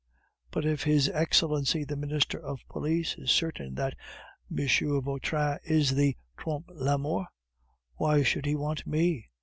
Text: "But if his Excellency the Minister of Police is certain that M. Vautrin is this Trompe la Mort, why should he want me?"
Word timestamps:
"But 0.49 0.65
if 0.65 0.81
his 0.81 1.09
Excellency 1.09 1.83
the 1.83 1.95
Minister 1.95 2.39
of 2.39 2.61
Police 2.67 3.15
is 3.19 3.29
certain 3.29 3.75
that 3.75 3.95
M. 4.51 4.67
Vautrin 4.99 5.59
is 5.63 5.93
this 5.93 6.15
Trompe 6.39 6.71
la 6.73 6.97
Mort, 6.97 7.27
why 7.97 8.23
should 8.23 8.47
he 8.47 8.55
want 8.55 8.87
me?" 8.87 9.29